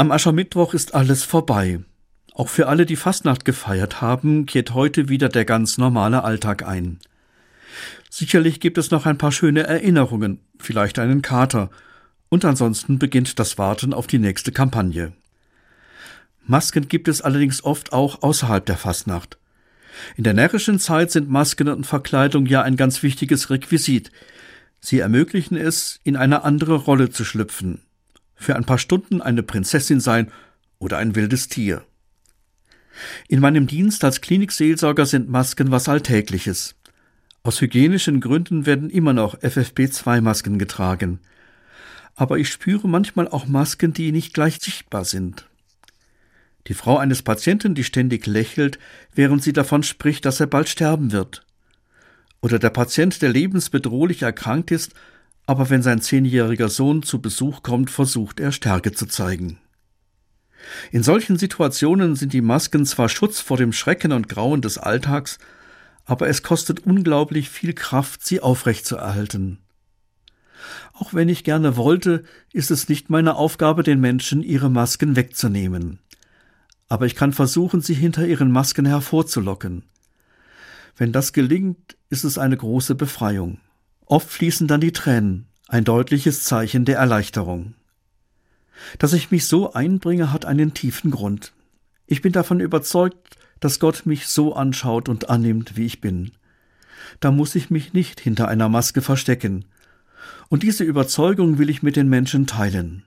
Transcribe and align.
Am 0.00 0.12
Aschermittwoch 0.12 0.72
ist 0.72 0.94
alles 0.94 1.24
vorbei. 1.24 1.80
Auch 2.32 2.48
für 2.48 2.68
alle, 2.68 2.86
die 2.86 2.96
Fastnacht 2.96 3.44
gefeiert 3.44 4.00
haben, 4.00 4.46
kehrt 4.46 4.72
heute 4.72 5.10
wieder 5.10 5.28
der 5.28 5.44
ganz 5.44 5.76
normale 5.76 6.24
Alltag 6.24 6.66
ein. 6.66 7.00
Sicherlich 8.08 8.60
gibt 8.60 8.78
es 8.78 8.90
noch 8.90 9.04
ein 9.04 9.18
paar 9.18 9.30
schöne 9.30 9.64
Erinnerungen, 9.64 10.40
vielleicht 10.58 10.98
einen 10.98 11.20
Kater, 11.20 11.68
und 12.30 12.46
ansonsten 12.46 12.98
beginnt 12.98 13.38
das 13.38 13.58
Warten 13.58 13.92
auf 13.92 14.06
die 14.06 14.18
nächste 14.18 14.52
Kampagne. 14.52 15.12
Masken 16.46 16.88
gibt 16.88 17.06
es 17.06 17.20
allerdings 17.20 17.62
oft 17.62 17.92
auch 17.92 18.22
außerhalb 18.22 18.64
der 18.64 18.78
Fastnacht. 18.78 19.36
In 20.16 20.24
der 20.24 20.32
närrischen 20.32 20.78
Zeit 20.78 21.10
sind 21.10 21.28
Masken 21.28 21.68
und 21.68 21.84
Verkleidung 21.84 22.46
ja 22.46 22.62
ein 22.62 22.76
ganz 22.76 23.02
wichtiges 23.02 23.50
Requisit. 23.50 24.10
Sie 24.80 24.98
ermöglichen 24.98 25.58
es, 25.58 26.00
in 26.04 26.16
eine 26.16 26.42
andere 26.42 26.76
Rolle 26.76 27.10
zu 27.10 27.22
schlüpfen, 27.22 27.82
für 28.40 28.56
ein 28.56 28.64
paar 28.64 28.78
Stunden 28.78 29.20
eine 29.20 29.42
Prinzessin 29.42 30.00
sein 30.00 30.32
oder 30.78 30.96
ein 30.96 31.14
wildes 31.14 31.48
Tier. 31.48 31.84
In 33.28 33.40
meinem 33.40 33.66
Dienst 33.66 34.02
als 34.02 34.22
Klinikseelsorger 34.22 35.04
sind 35.04 35.28
Masken 35.28 35.70
was 35.70 35.88
Alltägliches. 35.88 36.74
Aus 37.42 37.60
hygienischen 37.60 38.20
Gründen 38.20 38.64
werden 38.64 38.88
immer 38.88 39.12
noch 39.12 39.38
FFP2-Masken 39.38 40.58
getragen. 40.58 41.20
Aber 42.14 42.38
ich 42.38 42.48
spüre 42.48 42.88
manchmal 42.88 43.28
auch 43.28 43.46
Masken, 43.46 43.92
die 43.92 44.10
nicht 44.10 44.32
gleich 44.32 44.58
sichtbar 44.58 45.04
sind. 45.04 45.46
Die 46.66 46.74
Frau 46.74 46.96
eines 46.96 47.22
Patienten, 47.22 47.74
die 47.74 47.84
ständig 47.84 48.26
lächelt, 48.26 48.78
während 49.14 49.42
sie 49.42 49.52
davon 49.52 49.82
spricht, 49.82 50.24
dass 50.24 50.40
er 50.40 50.46
bald 50.46 50.68
sterben 50.68 51.12
wird. 51.12 51.44
Oder 52.40 52.58
der 52.58 52.70
Patient, 52.70 53.20
der 53.20 53.30
lebensbedrohlich 53.30 54.22
erkrankt 54.22 54.70
ist 54.70 54.94
aber 55.46 55.70
wenn 55.70 55.82
sein 55.82 56.00
zehnjähriger 56.00 56.68
Sohn 56.68 57.02
zu 57.02 57.20
Besuch 57.20 57.62
kommt, 57.62 57.90
versucht 57.90 58.40
er 58.40 58.52
Stärke 58.52 58.92
zu 58.92 59.06
zeigen. 59.06 59.58
In 60.92 61.02
solchen 61.02 61.38
Situationen 61.38 62.16
sind 62.16 62.32
die 62.32 62.42
Masken 62.42 62.86
zwar 62.86 63.08
Schutz 63.08 63.40
vor 63.40 63.56
dem 63.56 63.72
Schrecken 63.72 64.12
und 64.12 64.28
Grauen 64.28 64.62
des 64.62 64.78
Alltags, 64.78 65.38
aber 66.04 66.28
es 66.28 66.42
kostet 66.42 66.80
unglaublich 66.80 67.48
viel 67.48 67.72
Kraft, 67.72 68.24
sie 68.24 68.40
aufrechtzuerhalten. 68.40 69.58
Auch 70.92 71.14
wenn 71.14 71.28
ich 71.28 71.44
gerne 71.44 71.76
wollte, 71.76 72.24
ist 72.52 72.70
es 72.70 72.88
nicht 72.88 73.10
meine 73.10 73.36
Aufgabe, 73.36 73.82
den 73.82 74.00
Menschen 74.00 74.42
ihre 74.42 74.70
Masken 74.70 75.16
wegzunehmen. 75.16 75.98
Aber 76.88 77.06
ich 77.06 77.14
kann 77.14 77.32
versuchen, 77.32 77.80
sie 77.80 77.94
hinter 77.94 78.26
ihren 78.26 78.50
Masken 78.50 78.84
hervorzulocken. 78.84 79.84
Wenn 80.96 81.12
das 81.12 81.32
gelingt, 81.32 81.96
ist 82.10 82.24
es 82.24 82.36
eine 82.36 82.56
große 82.56 82.94
Befreiung. 82.94 83.58
Oft 84.10 84.28
fließen 84.28 84.66
dann 84.66 84.80
die 84.80 84.90
Tränen, 84.90 85.46
ein 85.68 85.84
deutliches 85.84 86.42
Zeichen 86.42 86.84
der 86.84 86.98
Erleichterung. 86.98 87.74
Dass 88.98 89.12
ich 89.12 89.30
mich 89.30 89.46
so 89.46 89.72
einbringe, 89.72 90.32
hat 90.32 90.46
einen 90.46 90.74
tiefen 90.74 91.12
Grund. 91.12 91.52
Ich 92.08 92.20
bin 92.20 92.32
davon 92.32 92.58
überzeugt, 92.58 93.36
dass 93.60 93.78
Gott 93.78 94.06
mich 94.06 94.26
so 94.26 94.56
anschaut 94.56 95.08
und 95.08 95.30
annimmt, 95.30 95.76
wie 95.76 95.86
ich 95.86 96.00
bin. 96.00 96.32
Da 97.20 97.30
muss 97.30 97.54
ich 97.54 97.70
mich 97.70 97.92
nicht 97.92 98.18
hinter 98.18 98.48
einer 98.48 98.68
Maske 98.68 99.00
verstecken. 99.00 99.66
Und 100.48 100.64
diese 100.64 100.82
Überzeugung 100.82 101.58
will 101.58 101.70
ich 101.70 101.84
mit 101.84 101.94
den 101.94 102.08
Menschen 102.08 102.48
teilen. 102.48 103.04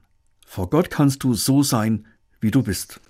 Vor 0.48 0.70
Gott 0.70 0.90
kannst 0.90 1.26
du 1.26 1.34
so 1.34 1.64
sein, 1.64 2.06
wie 2.40 2.52
du 2.52 2.64
bist. 2.64 3.02